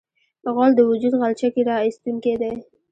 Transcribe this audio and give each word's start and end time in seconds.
غول 0.53 0.71
د 0.75 0.79
وجود 0.89 1.13
غلچکي 1.21 1.61
راایستونکی 1.69 2.33
دی. 2.41 2.53